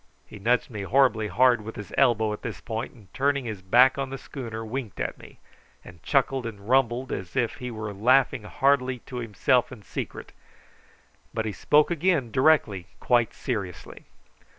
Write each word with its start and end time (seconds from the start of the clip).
He 0.25 0.39
nudged 0.39 0.71
me 0.71 0.81
horribly 0.81 1.27
hard 1.27 1.61
with 1.61 1.75
his 1.75 1.93
elbow 1.95 2.33
at 2.33 2.41
this 2.41 2.59
point, 2.59 2.91
and 2.95 3.13
turning 3.13 3.45
his 3.45 3.61
back 3.61 3.99
on 3.99 4.09
the 4.09 4.17
schooner 4.17 4.65
winked 4.65 4.99
at 4.99 5.19
me, 5.19 5.37
and 5.85 6.01
chuckled 6.01 6.47
and 6.47 6.67
rumbled 6.67 7.11
as 7.11 7.35
if 7.35 7.57
he 7.57 7.69
were 7.69 7.93
laughing 7.93 8.41
heartily 8.45 8.97
to 9.05 9.17
himself 9.17 9.71
in 9.71 9.83
secret; 9.83 10.31
but 11.35 11.45
he 11.45 11.51
spoke 11.53 11.91
again 11.91 12.31
directly 12.31 12.87
quite 12.99 13.31
seriously. 13.35 14.05